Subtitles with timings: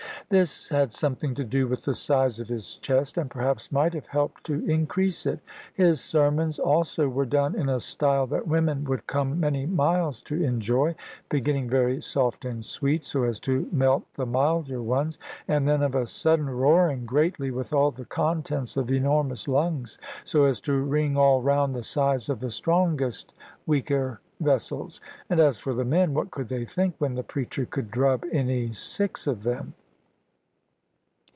[0.29, 4.05] This had something to do with the size of his chest, and perhaps might have
[4.05, 5.41] helped to increase it.
[5.73, 10.41] His sermons also were done in a style that women would come many miles to
[10.41, 10.95] enjoy;
[11.27, 15.19] beginning very soft and sweet, so as to melt the milder ones;
[15.49, 20.45] and then of a sudden roaring greatly with all the contents of enormous lungs, so
[20.45, 23.33] as to ring all round the sides of the strongest
[23.65, 25.01] weaker vessels.
[25.29, 28.71] And as for the men, what could they think, when the preacher could drub any
[28.71, 29.73] six of them?